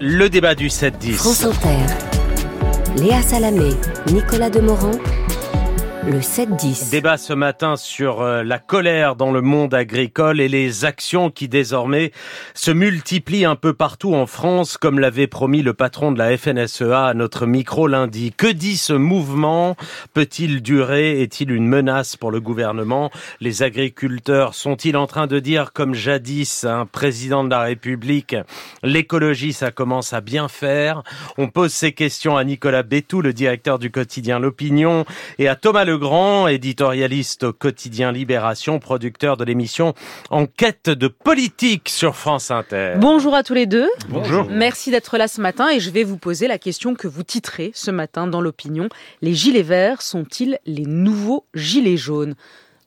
[0.00, 1.14] Le débat du 7-10.
[1.14, 1.76] France Inter.
[2.98, 3.70] Léa Salamé,
[4.12, 4.92] Nicolas Demorand.
[6.06, 6.90] Le 7-10.
[6.90, 11.48] Débat ce matin sur euh, la colère dans le monde agricole et les actions qui
[11.48, 12.12] désormais
[12.54, 17.06] se multiplient un peu partout en France, comme l'avait promis le patron de la FNSEA
[17.08, 18.32] à notre micro lundi.
[18.34, 19.76] Que dit ce mouvement?
[20.14, 21.20] Peut-il durer?
[21.20, 23.10] Est-il une menace pour le gouvernement?
[23.40, 28.34] Les agriculteurs sont-ils en train de dire, comme jadis un président de la République,
[28.82, 31.02] l'écologie, ça commence à bien faire?
[31.36, 35.04] On pose ces questions à Nicolas Bétou, le directeur du quotidien L'Opinion,
[35.38, 39.94] et à Thomas Le Grand, éditorialiste au quotidien Libération, producteur de l'émission
[40.30, 42.94] Enquête de politique sur France Inter.
[42.98, 43.88] Bonjour à tous les deux.
[44.08, 44.46] Bonjour.
[44.50, 47.72] Merci d'être là ce matin et je vais vous poser la question que vous titrez
[47.74, 48.88] ce matin dans l'opinion.
[49.22, 52.34] Les gilets verts sont-ils les nouveaux gilets jaunes?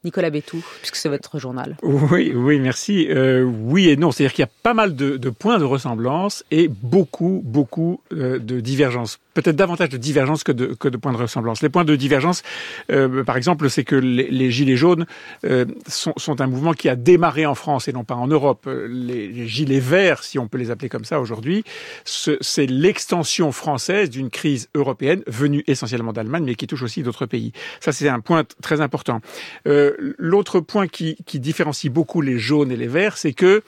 [0.04, 1.78] Nicolas Bétou, puisque c'est votre journal.
[1.84, 3.08] Oui, oui, merci.
[3.10, 6.44] Euh, oui et non, c'est-à-dire qu'il y a pas mal de, de, points de ressemblance
[6.50, 9.20] et beaucoup, beaucoup euh, de divergences.
[9.34, 11.62] Peut-être davantage de divergences que de, que de points de ressemblance.
[11.62, 12.44] Les points de divergence,
[12.92, 15.06] euh, par exemple, c'est que les, les, gilets jaunes
[15.46, 18.68] euh, sont, sont, un mouvement qui a démarré en France et non pas en Europe.
[18.68, 21.64] Les, les gilets verts, si on peut les appeler comme ça aujourd'hui,
[22.06, 27.52] c'est l'extension française d'une crise européenne venue essentiellement d'Allemagne, mais qui touche aussi d'autres pays.
[27.80, 29.22] Ça, c'est un point très important.
[29.68, 33.64] Euh, l'autre point qui, qui, différencie beaucoup les jaunes et les verts, c'est que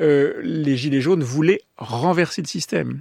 [0.00, 3.00] euh, les gilets jaunes voulaient renverser le système.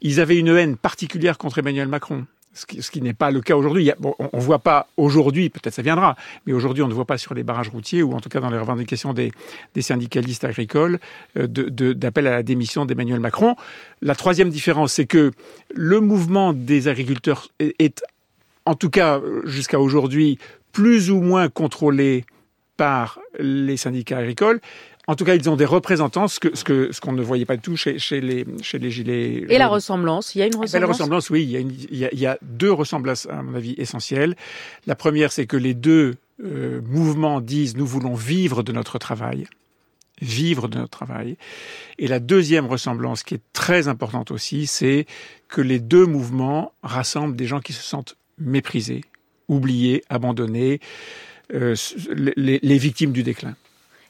[0.00, 2.26] Ils avaient une haine particulière contre Emmanuel Macron.
[2.54, 3.90] Ce qui, n'est pas le cas aujourd'hui.
[4.00, 6.14] On ne voit pas aujourd'hui, peut-être ça viendra,
[6.46, 8.48] mais aujourd'hui on ne voit pas sur les barrages routiers ou en tout cas dans
[8.48, 9.32] les revendications des,
[9.80, 11.00] syndicalistes agricoles
[11.36, 13.56] euh, d'appel à la démission d'Emmanuel Macron.
[14.02, 15.32] La troisième différence, c'est que
[15.74, 18.04] le mouvement des agriculteurs est,
[18.66, 20.38] en tout cas jusqu'à aujourd'hui,
[20.70, 22.24] plus ou moins contrôlés
[22.76, 24.60] par les syndicats agricoles.
[25.06, 27.44] En tout cas, ils ont des représentants, ce que ce que ce qu'on ne voyait
[27.44, 29.44] pas du tout chez, chez les chez les gilets.
[29.48, 30.80] Et la ressemblance, il y a une ressemblance.
[30.80, 33.26] la ressemblance, oui, il y, a une, il, y a, il y a deux ressemblances
[33.26, 34.34] à mon avis essentielles.
[34.86, 39.46] La première, c'est que les deux euh, mouvements disent nous voulons vivre de notre travail,
[40.22, 41.36] vivre de notre travail.
[41.98, 45.04] Et la deuxième ressemblance, qui est très importante aussi, c'est
[45.48, 49.02] que les deux mouvements rassemblent des gens qui se sentent méprisés,
[49.48, 50.80] oubliés, abandonnés,
[51.52, 51.76] euh,
[52.16, 53.54] les, les victimes du déclin.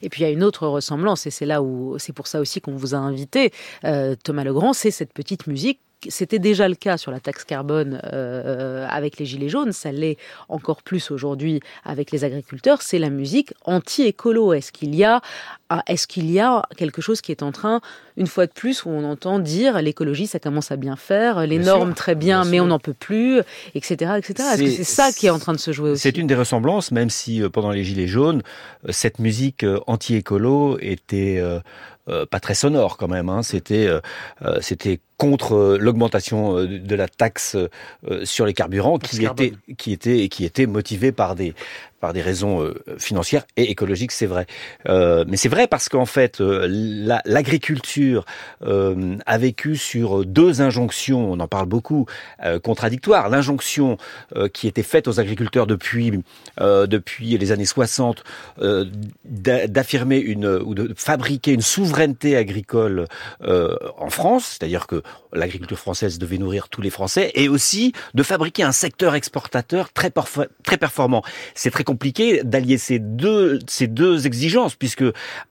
[0.01, 2.39] Et puis il y a une autre ressemblance, et c'est là où c'est pour ça
[2.39, 3.51] aussi qu'on vous a invité,
[3.83, 5.79] euh, Thomas Legrand, c'est cette petite musique.
[6.07, 10.17] C'était déjà le cas sur la taxe carbone euh, avec les gilets jaunes, ça l'est
[10.49, 14.53] encore plus aujourd'hui avec les agriculteurs, c'est la musique anti-écolo.
[14.53, 15.21] Est-ce qu'il y a
[15.87, 17.81] est-ce qu'il y a quelque chose qui est en train,
[18.17, 21.57] une fois de plus, où on entend dire l'écologie, ça commence à bien faire, les
[21.57, 22.65] bien normes sûr, très bien, bien mais sûr.
[22.65, 23.41] on n'en peut plus,
[23.73, 24.49] etc., etc.
[24.53, 26.35] Est-ce que c'est ça qui est en train de se jouer aussi C'est une des
[26.35, 28.43] ressemblances, même si euh, pendant les gilets jaunes,
[28.87, 31.41] euh, cette musique euh, anti-écolo était
[32.29, 33.29] pas très sonore quand même.
[33.29, 33.41] Hein.
[33.41, 33.89] C'était
[34.61, 37.57] c'était contre l'augmentation de la taxe
[38.23, 41.55] sur les carburants qui était, qui était qui était motivée par des
[41.99, 44.45] par des raisons euh, financières et écologiques, c'est vrai.
[44.87, 46.67] Euh, mais c'est vrai parce qu'en fait, euh,
[47.25, 48.25] l'agriculture
[48.61, 52.05] a vécu sur deux injonctions, on en parle beaucoup,
[52.63, 53.29] contradictoires.
[53.29, 53.97] L'injonction
[54.53, 56.23] qui était faite aux agriculteurs depuis
[56.59, 58.23] depuis les années 60
[59.25, 63.07] d'affirmer une ou de fabriquer une souveraineté agricole
[63.41, 65.01] en France, c'est-à-dire que
[65.33, 70.11] l'agriculture française devait nourrir tous les Français, et aussi de fabriquer un secteur exportateur très,
[70.63, 71.23] très performant.
[71.53, 71.94] C'est très compliqué
[72.43, 75.03] d'allier ces deux, ces deux exigences, puisque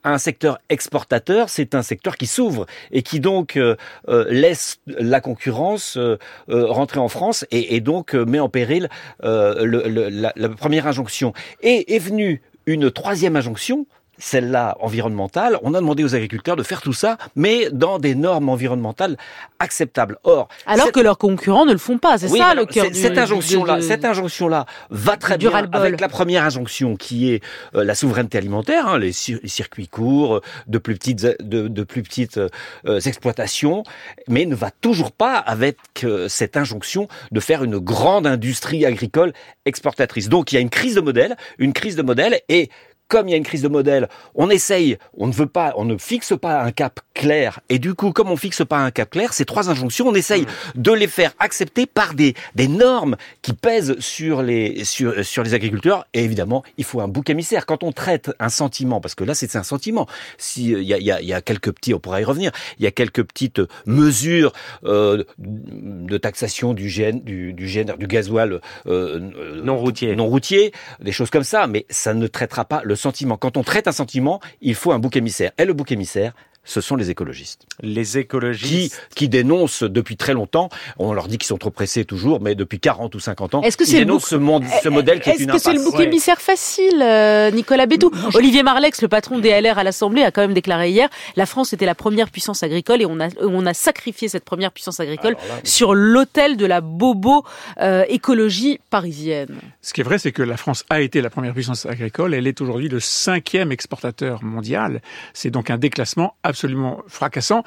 [0.05, 3.77] un secteur exportateur, c'est un secteur qui s'ouvre et qui donc euh,
[4.09, 6.17] euh, laisse la concurrence euh,
[6.49, 8.89] rentrer en France et, donc met en péril
[9.23, 11.33] la première injonction.
[11.63, 13.87] Et est venue une troisième injonction,
[14.19, 18.49] celle-là environnementale, on a demandé aux agriculteurs de faire tout ça, mais dans des normes
[18.49, 19.17] environnementales
[19.59, 20.19] acceptables.
[20.25, 20.95] Or, alors cette...
[20.95, 23.77] que leurs concurrents ne le font pas, c'est oui, ça le cœur du cette injonction-là.
[23.77, 23.81] De...
[23.81, 27.43] Cette injonction-là va très bien avec la première injonction qui est
[27.75, 32.03] euh, la souveraineté alimentaire, hein, les, les, circuits courts, de plus petites, de, de plus
[32.03, 33.85] petites euh, exploitations,
[34.29, 39.33] mais ne va toujours pas avec euh, cette injonction de faire une grande industrie agricole
[39.65, 40.29] exportatrice.
[40.29, 42.71] Donc il y a une crise de modèle, une crise de modèle et
[43.15, 45.85] comme il y a une crise de modèle, on essaye, on ne veut pas, on
[45.85, 47.61] ne fixe pas un cap clair.
[47.69, 50.43] Et du coup, comme on fixe pas un cap clair, ces trois injonctions, on essaye
[50.43, 50.83] mmh.
[50.83, 55.55] de les faire accepter par des, des normes qui pèsent sur les, sur, sur les
[55.55, 56.09] agriculteurs.
[56.13, 57.67] Et évidemment, il faut un bouc émissaire.
[57.67, 60.09] Quand on traite un sentiment, parce que là, c'est un sentiment.
[60.37, 62.51] Si, il y a, y, a, y a quelques petits, on pourra y revenir,
[62.81, 64.53] il y a quelques petites mesures
[64.83, 69.21] euh, de taxation du GN, du, du, GN, du gasoil euh,
[69.63, 70.17] non routier.
[70.17, 72.97] non routier, des choses comme ça, mais ça ne traitera pas le
[73.39, 75.53] Quand on traite un sentiment, il faut un bouc émissaire.
[75.59, 76.35] Et le bouc émissaire,
[76.65, 77.67] ce sont les écologistes.
[77.81, 80.69] Les écologistes qui, qui dénoncent depuis très longtemps,
[80.99, 83.77] on leur dit qu'ils sont trop pressés toujours, mais depuis 40 ou 50 ans, est-ce
[83.77, 86.01] que ils dénoncent ce, monde, ce modèle qui est, une Est-ce que c'est le bouc
[86.01, 90.43] émissaire facile, euh, Nicolas Bétou Olivier Marlex, le patron des LR à l'Assemblée, a quand
[90.43, 93.75] même déclaré hier la France était la première puissance agricole et on a, on a
[93.75, 97.45] sacrifié cette première puissance agricole là, sur l'autel de la bobo
[97.81, 99.59] euh, écologie parisienne.
[99.83, 102.35] Ce qui est vrai, c'est que la France a été la première puissance agricole.
[102.35, 105.01] Elle est aujourd'hui le cinquième exportateur mondial.
[105.33, 107.65] C'est donc un déclassement absolument fracassant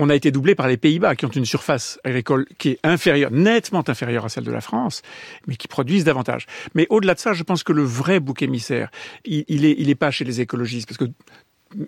[0.00, 3.32] on a été doublé par les Pays-Bas, qui ont une surface agricole qui est inférieure,
[3.32, 5.02] nettement inférieure à celle de la France,
[5.48, 6.46] mais qui produisent davantage.
[6.76, 8.92] Mais au-delà de ça, je pense que le vrai bouc émissaire,
[9.24, 11.06] il, il est, il pas chez les écologistes, parce que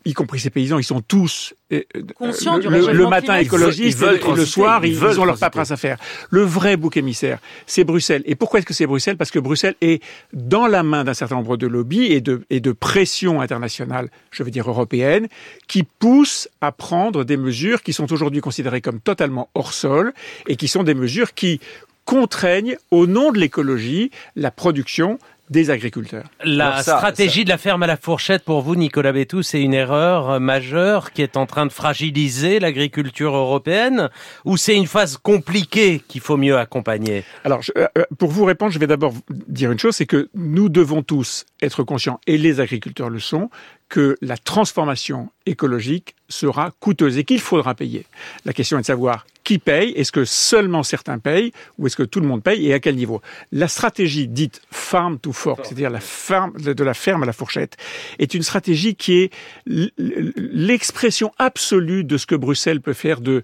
[0.05, 1.83] y compris ces paysans, ils sont tous euh,
[2.15, 5.25] conscients le, du le, le matin écologistes et le soir ils, ils, veulent ils ont
[5.25, 5.97] leur paperasse à faire.
[6.31, 8.23] Le vrai bouc émissaire, c'est Bruxelles.
[8.27, 9.17] Et pourquoi est-ce que c'est Bruxelles?
[9.17, 12.61] Parce que Bruxelles est dans la main d'un certain nombre de lobbies et de, et
[12.61, 15.29] de pressions internationales, je veux dire européennes,
[15.67, 20.13] qui poussent à prendre des mesures qui sont aujourd'hui considérées comme totalement hors sol
[20.47, 21.61] et qui sont des mesures qui
[22.05, 25.19] contraignent, au nom de l'écologie, la production
[25.51, 26.25] des agriculteurs.
[26.45, 27.45] La ça, stratégie ça...
[27.45, 31.23] de la ferme à la fourchette, pour vous, Nicolas Bétou, c'est une erreur majeure qui
[31.23, 34.09] est en train de fragiliser l'agriculture européenne
[34.45, 37.25] ou c'est une phase compliquée qu'il faut mieux accompagner?
[37.45, 37.89] Alors, je, euh,
[38.19, 41.83] pour vous répondre, je vais d'abord dire une chose, c'est que nous devons tous être
[41.83, 43.51] conscients, et les agriculteurs le sont,
[43.89, 48.07] que la transformation écologique sera coûteuse et qu'il faudra payer.
[48.45, 52.05] La question est de savoir qui paye, est-ce que seulement certains payent ou est-ce que
[52.05, 53.21] tout le monde paye et à quel niveau?
[53.51, 57.77] La stratégie dite farm to fork, c'est-à-dire la ferme, de la ferme à la fourchette,
[58.21, 59.33] est une stratégie qui est
[59.67, 63.43] l'expression absolue de ce que Bruxelles peut faire de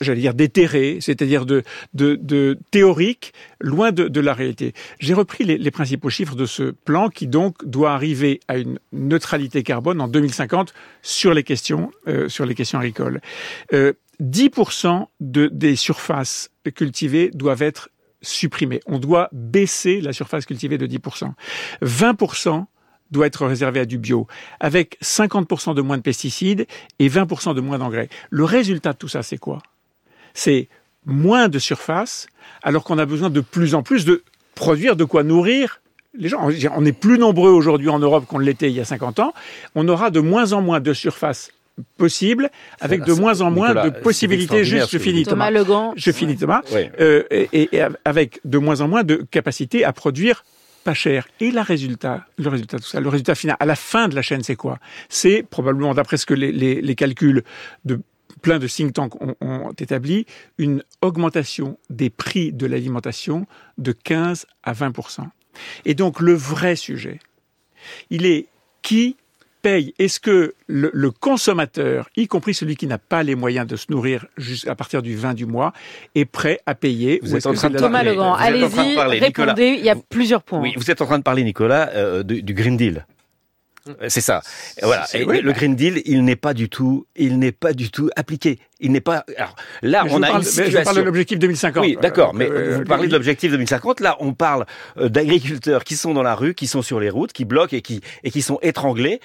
[0.00, 1.62] j'allais dire déterré, c'est-à-dire de,
[1.94, 4.72] de, de, théorique, loin de, de la réalité.
[4.98, 8.80] J'ai repris les, les, principaux chiffres de ce plan qui donc doit arriver à une
[8.92, 13.20] neutralité carbone en 2050 sur les questions, euh, sur les questions agricoles.
[13.72, 17.90] Euh, 10% de, des surfaces cultivées doivent être
[18.22, 18.80] supprimées.
[18.86, 21.32] On doit baisser la surface cultivée de 10%.
[21.82, 22.66] 20%
[23.10, 24.26] doit être réservé à du bio,
[24.60, 26.66] avec 50% de moins de pesticides
[26.98, 28.08] et 20% de moins d'engrais.
[28.30, 29.58] Le résultat de tout ça, c'est quoi?
[30.34, 30.68] C'est
[31.06, 32.28] moins de surface,
[32.62, 34.22] alors qu'on a besoin de plus en plus de
[34.54, 35.80] produire de quoi nourrir
[36.14, 36.48] les gens.
[36.76, 39.32] On est plus nombreux aujourd'hui en Europe qu'on l'était il y a 50 ans.
[39.74, 41.50] On aura de moins en moins de surface
[41.96, 42.50] possible,
[42.80, 44.64] avec de moins en moins Nicolas, de possibilités.
[44.64, 45.46] Juste, je finis Thomas.
[45.46, 45.58] Thomas.
[45.58, 45.92] Legrand.
[45.96, 46.62] Je finis Thomas.
[46.72, 46.90] Ouais.
[47.00, 50.44] Euh, et, et, avec de moins en moins de capacité à produire
[50.84, 51.28] pas cher.
[51.40, 54.22] Et la résultat, le résultat tout ça, le résultat final, à la fin de la
[54.22, 54.78] chaîne, c'est quoi?
[55.08, 57.44] C'est probablement, d'après ce que les, les, les, calculs
[57.84, 58.00] de
[58.42, 60.26] plein de think tanks ont, ont, établi,
[60.58, 63.46] une augmentation des prix de l'alimentation
[63.78, 65.26] de 15 à 20%
[65.84, 67.18] Et donc le vrai sujet,
[68.08, 68.46] il est
[68.82, 69.16] qui
[69.62, 73.76] paye Est-ce que le, le, consommateur, y compris celui qui n'a pas les moyens de
[73.76, 74.26] se nourrir
[74.66, 75.72] à partir du 20 du mois,
[76.14, 79.54] est prêt à payer vous êtes en train de Thomas Legrand, allez-y, répondez, Nicolas.
[79.58, 80.60] il y a plusieurs points.
[80.60, 83.04] Oui, vous êtes en train de parler, Nicolas, euh, du, du Green Deal.
[84.08, 84.42] C'est ça.
[84.82, 85.06] Voilà.
[85.14, 88.10] Et oui, le Green Deal, il n'est pas du tout, il n'est pas du tout
[88.14, 88.58] appliqué.
[88.78, 89.24] Il n'est pas.
[89.36, 90.78] Alors là, mais on a parle, une situation.
[90.80, 91.82] je parle de l'objectif 2050.
[91.82, 92.34] Oui, d'accord.
[92.34, 94.00] Mais euh, vous parlez de l'objectif 2050.
[94.00, 94.66] Là, on parle
[94.98, 97.82] euh, d'agriculteurs qui sont dans la rue, qui sont sur les routes, qui bloquent et
[97.82, 99.20] qui et qui sont étranglés.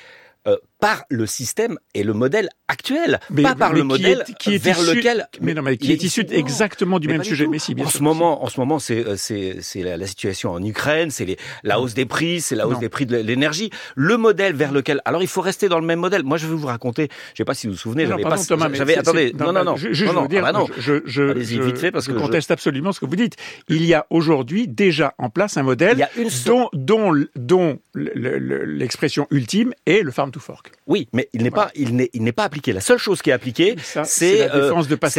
[0.47, 4.33] Euh, par le système et le modèle actuel, mais, pas par mais le modèle est,
[4.35, 5.27] qui est vers issu, lequel.
[5.41, 7.47] Mais non, mais qui est issu exactement du même sujet.
[7.47, 10.05] Mais si, bien en sûr, ce moment, en ce moment, c'est c'est c'est la, la,
[10.05, 12.81] situation en Ukraine, c'est la hausse des prix, c'est la hausse non.
[12.81, 13.71] des prix de l'énergie.
[13.95, 16.21] Le modèle vers lequel, alors il faut rester dans le même modèle.
[16.21, 17.09] Moi, je vais vous raconter.
[17.33, 18.35] Je sais pas si vous vous souvenez, j'avais pas.
[18.73, 21.59] J'avais attendez, non non non, je, je, non, non, dire, ah bah je, je, allez-y
[21.61, 23.37] vite fait parce je que conteste absolument ce que vous dites.
[23.69, 26.07] Il y a aujourd'hui déjà en place un modèle
[26.45, 26.69] dont
[27.33, 30.74] dont l'expression ultime est le farm to fork.
[30.87, 32.71] Oui, mais il n'est pas, il n'est, il n'est pas appliqué.
[32.71, 34.71] La seule chose qui est appliquée, c'est euh,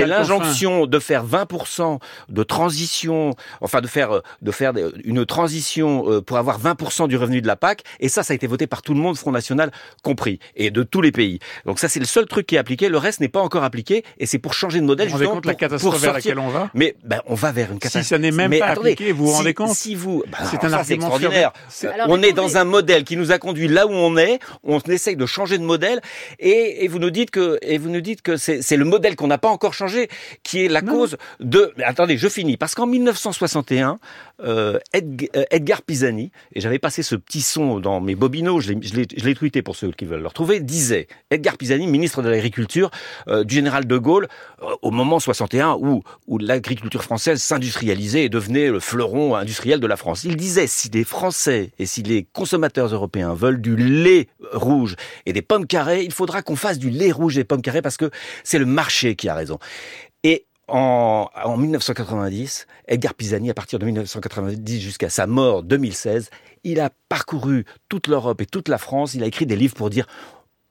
[0.06, 1.98] l'injonction de faire 20%
[2.28, 4.72] de transition, enfin de faire, de faire
[5.04, 7.82] une transition euh, pour avoir 20% du revenu de la PAC.
[8.00, 9.70] Et ça, ça a été voté par tout le monde, Front National
[10.02, 11.40] compris, et de tous les pays.
[11.64, 12.88] Donc ça, c'est le seul truc qui est appliqué.
[12.88, 15.08] Le reste n'est pas encore appliqué, et c'est pour changer de modèle.
[15.08, 16.70] Vous vous rendez compte pour, la catastrophe pour vers laquelle on va?
[16.74, 18.04] Mais ben, on va vers une catastrophe.
[18.04, 19.74] Si ça n'est même mais pas attendez, appliqué, vous vous rendez si, compte?
[19.74, 21.52] Si vous, ben, c'est un ça, argument extraordinaire.
[21.92, 24.38] Alors, on est dans un modèle qui nous a conduit là où on est.
[24.62, 26.00] On essaye de changer de modèle,
[26.38, 29.26] et, et vous nous dites que et vous nous dites que c'est le modèle qu'on
[29.26, 30.08] n'a pas encore changé
[30.42, 31.72] qui est la non, cause de.
[31.76, 33.98] Mais attendez, je finis parce qu'en 1961,
[34.42, 38.72] euh, Ed, euh, Edgar Pisani et j'avais passé ce petit son dans mes bobinos, je
[38.72, 42.90] l'ai tweeté pour ceux qui veulent le retrouver, disait Edgar Pisani, ministre de l'Agriculture
[43.28, 44.28] euh, du général de Gaulle,
[44.62, 49.86] euh, au moment 61 où où l'agriculture française s'industrialisait et devenait le fleuron industriel de
[49.86, 50.24] la France.
[50.24, 55.32] Il disait si les Français et si les consommateurs européens veulent du lait rouge et
[55.32, 57.96] des pommes carrées, il faudra qu'on fasse du lait rouge et des pommes carrées parce
[57.96, 58.10] que
[58.44, 59.58] c'est le marché qui a raison.
[60.22, 66.30] Et en, en 1990, Edgar Pisani, à partir de 1990 jusqu'à sa mort 2016,
[66.64, 69.14] il a parcouru toute l'Europe et toute la France.
[69.14, 70.06] Il a écrit des livres pour dire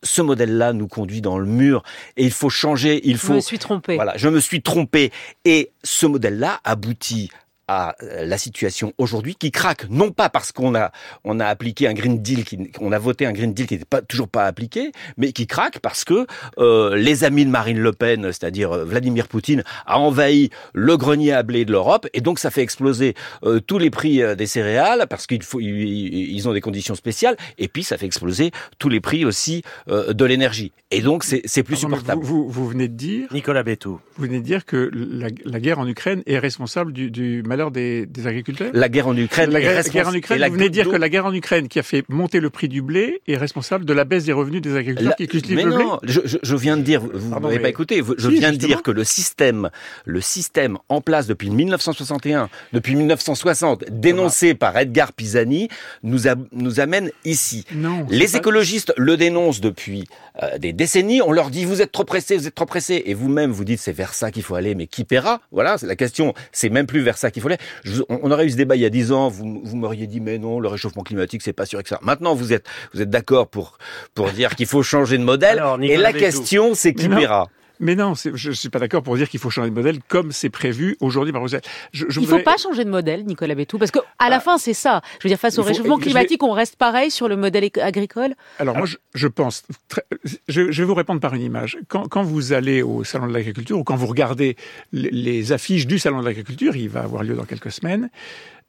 [0.04, 1.84] ce modèle-là nous conduit dans le mur
[2.16, 3.34] et il faut changer, il faut.
[3.34, 3.96] Je me suis trompé.
[3.96, 5.12] Voilà, je me suis trompé.
[5.46, 7.30] Et ce modèle-là aboutit
[7.68, 10.92] à euh, la situation aujourd'hui qui craque non pas parce qu'on a
[11.24, 13.86] on a appliqué un Green Deal qui on a voté un Green Deal qui n'était
[13.86, 16.28] pas toujours pas appliqué mais qui craque parce que
[16.60, 21.34] euh, les amis de Marine Le Pen c'est-à-dire euh, Vladimir Poutine a envahi le grenier
[21.34, 25.08] à blé de l'Europe et donc ça fait exploser euh, tous les prix des céréales
[25.10, 29.00] parce qu'ils faut ils ont des conditions spéciales et puis ça fait exploser tous les
[29.00, 32.24] prix aussi de l'énergie et donc c'est c'est plus supportable.
[32.24, 34.00] Vous, vous, vous, venez de dire Nicolas Bétou.
[34.16, 37.72] Vous venez de dire que la, la guerre en Ukraine est responsable du, du malheur
[37.72, 39.50] des, des, agriculteurs La guerre en Ukraine.
[39.50, 40.44] La guerre, guerre en Ukraine.
[40.48, 42.82] Vous venez dire que la guerre en Ukraine, qui a fait monter le prix du
[42.82, 45.72] blé, est responsable de la baisse des revenus des agriculteurs la, qui cultivent mais le
[45.72, 46.12] non, blé.
[46.12, 48.02] Je, je, viens de dire, vous n'avez pas écouté.
[48.18, 49.70] Je si, viens de dire que le système,
[50.04, 54.56] le système en place depuis 1961, depuis 1960, dénoncé voilà.
[54.56, 55.70] par Edgar Pisani,
[56.04, 57.66] nous, a, nous amène ici.
[57.74, 58.38] Non, Les pas...
[58.40, 60.06] écologistes le dénoncent depuis
[60.44, 61.22] euh, des décennies.
[61.22, 63.80] On leur dit vous êtes trop pressés, vous êtes trop pressés, et vous-même vous dites
[63.80, 65.42] c'est vers ça qu'il faut aller, mais qui paiera?
[65.52, 66.34] Voilà, c'est la question.
[66.52, 67.45] C'est même plus vers ça qu'il faut
[67.84, 69.30] Je, on, on, aurait eu ce débat il y a dix ans.
[69.30, 72.00] Vous, vous m'auriez dit mais non, le réchauffement climatique c'est pas sûr que ça.
[72.02, 73.78] Maintenant vous êtes vous êtes d'accord pour
[74.14, 75.60] pour dire qu'il faut changer de modèle.
[75.60, 79.16] Alors, et la question c'est qui paiera mais non, je ne suis pas d'accord pour
[79.16, 81.62] dire qu'il faut changer de modèle comme c'est prévu aujourd'hui par Bruxelles.
[81.92, 82.40] Je, je Il ne voudrais...
[82.40, 85.02] faut pas changer de modèle, Nicolas Bétou, parce qu'à ah, la fin, c'est ça.
[85.20, 86.48] Je veux dire, face au faut, réchauffement climatique, vais...
[86.48, 88.36] on reste pareil sur le modèle agricole?
[88.60, 89.64] Alors, moi, je, je pense...
[89.88, 90.04] Très,
[90.48, 91.78] je, vais vous répondre par une image.
[91.88, 94.56] Quand, quand vous allez au Salon de l'agriculture ou quand vous regardez
[94.92, 98.10] les affiches du Salon de l'agriculture, il va avoir lieu dans quelques semaines,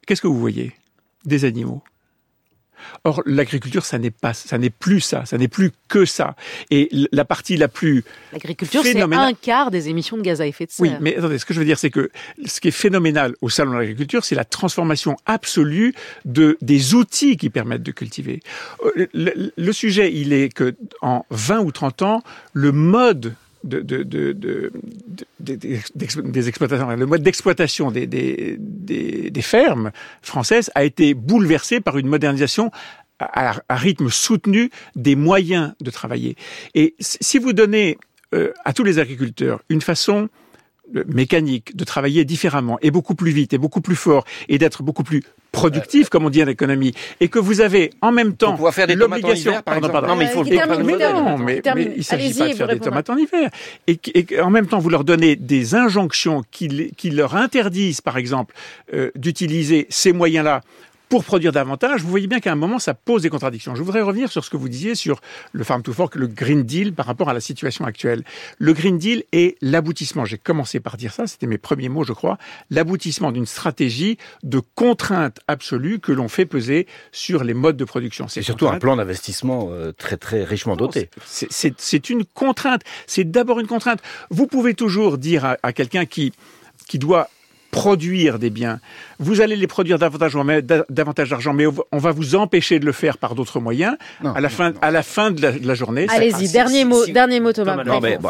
[0.05, 0.73] qu'est-ce que vous voyez?
[1.25, 1.81] Des animaux.
[3.03, 6.35] Or, l'agriculture, ça n'est pas, ça n'est plus ça, ça n'est plus que ça.
[6.69, 10.65] Et la partie la plus l'agriculture, c'est un quart des émissions de gaz à effet
[10.65, 10.83] de serre.
[10.83, 12.09] Oui, mais attendez, ce que je veux dire, c'est que
[12.45, 15.93] ce qui est phénoménal au salon de l'agriculture, c'est la transformation absolue
[16.25, 18.41] de des outils qui permettent de cultiver.
[18.95, 23.81] Le, le, le sujet, il est que en 20 ou 30 ans, le mode de,
[23.81, 24.71] de, de,
[25.47, 32.07] de, des exploitations, le mode d'exploitation des, des, fermes françaises a été bouleversé par une
[32.07, 32.71] modernisation
[33.19, 36.35] à, à, rythme soutenu des moyens de travailler.
[36.75, 37.97] Et si vous donnez
[38.35, 40.29] euh, à tous les agriculteurs une façon
[41.07, 45.03] mécanique de travailler différemment et beaucoup plus vite et beaucoup plus fort et d'être beaucoup
[45.03, 48.57] plus productif, comme on dit en économie, et que vous avez en même temps
[48.95, 49.53] l'obligation.
[49.65, 50.09] Pardon, pardon.
[50.09, 52.67] Non, mais il faut le termine, mais non, mais, mais il s'agit pas de faire
[52.67, 53.49] des tomates en hiver.
[53.87, 58.17] Et, et, en même temps, vous leur donnez des injonctions qui, qui leur interdisent, par
[58.17, 58.53] exemple,
[58.93, 60.61] euh, d'utiliser ces moyens-là
[61.09, 63.75] pour produire davantage, vous voyez bien qu'à un moment, ça pose des contradictions.
[63.75, 65.21] Je voudrais revenir sur ce que vous disiez sur
[65.53, 68.23] le Farm to Fork, le Green Deal par rapport à la situation actuelle.
[68.57, 72.13] Le Green Deal est l'aboutissement, j'ai commencé par dire ça, c'était mes premiers mots, je
[72.13, 72.37] crois,
[72.69, 78.27] l'aboutissement d'une stratégie de contrainte absolue que l'on fait peser sur les modes de production.
[78.27, 81.09] C'est surtout un plan d'investissement euh, très très richement doté.
[81.25, 82.81] C'est une contrainte.
[83.05, 84.01] C'est d'abord une contrainte.
[84.29, 86.33] Vous pouvez toujours dire à, à quelqu'un qui
[86.87, 87.29] qui doit
[87.71, 88.79] produire des biens.
[89.19, 90.33] Vous allez les produire davantage,
[90.89, 94.41] davantage d'argent, mais on va vous empêcher de le faire par d'autres moyens non, à
[94.41, 94.79] la fin, non.
[94.81, 96.07] à la fin de la, de la journée.
[96.09, 97.83] Allez-y, dernier mot, si, dernier mot, Thomas.
[97.83, 98.29] Non, mais, faut,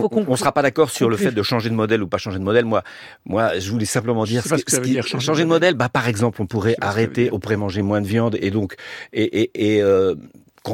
[0.00, 2.18] faut on ne sera pas d'accord sur le fait de changer de modèle ou pas
[2.18, 2.64] changer de modèle.
[2.64, 2.82] Moi,
[3.24, 5.74] moi, je voulais simplement dire, ce, que, ce qui, dire changer, changer, de modèle.
[5.74, 8.74] Bah, par exemple, on pourrait arrêter, on pourrait manger moins de viande et donc
[9.12, 10.14] et, et, et euh,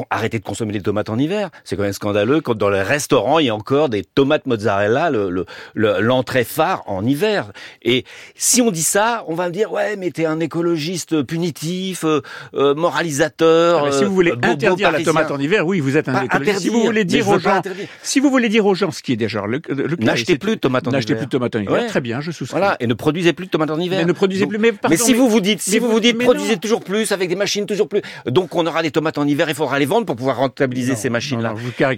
[0.09, 1.49] arrêter de consommer des tomates en hiver.
[1.63, 5.09] C'est quand même scandaleux quand dans les restaurants, il y a encore des tomates mozzarella,
[5.09, 7.51] l'entrée le, le, phare en hiver.
[7.81, 12.03] Et si on dit ça, on va me dire, ouais, mais t'es un écologiste punitif,
[12.03, 12.21] euh,
[12.53, 13.85] euh, moralisateur.
[13.85, 16.35] Ah, si vous voulez euh, interdire la tomate en hiver, oui, vous êtes un écologiste.
[16.35, 17.61] Interdire, si vous voulez dire aux gens,
[18.03, 20.59] si vous voulez dire aux gens ce qui est déjà le, le n'achetez plus de
[20.61, 20.99] tomates en hiver.
[20.99, 21.73] N'achetez plus de tomates en hiver.
[21.73, 21.87] Ouais.
[21.87, 22.57] Très bien, je souscris.
[22.57, 23.99] Voilà, et ne produisez plus de tomates en hiver.
[23.99, 24.57] Mais ne produisez plus.
[24.57, 27.11] Mais, pardon, mais si mais, vous vous dites, si vous vous dites, produisez toujours plus
[27.11, 29.89] avec des machines toujours plus, donc on aura des tomates en hiver, il faudra les
[29.89, 31.53] vendre pour pouvoir rentabiliser non, ces machines-là.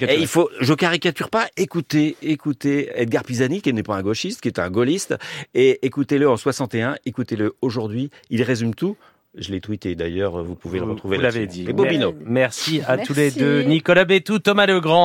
[0.10, 1.48] Et il faut, je caricature pas.
[1.56, 5.15] Écoutez, écoutez Edgar Pisani, qui n'est pas un gauchiste, qui est un gaulliste,
[5.53, 8.10] et écoutez-le en 61, écoutez-le aujourd'hui.
[8.29, 8.98] Il résume tout.
[9.38, 11.65] Je l'ai tweeté d'ailleurs, vous pouvez vous, le retrouver Vous l'avez dit.
[11.70, 12.15] Et Bobino.
[12.25, 13.08] Merci à Merci.
[13.08, 13.62] tous les deux.
[13.62, 14.96] Nicolas Bétou, Thomas Legrand.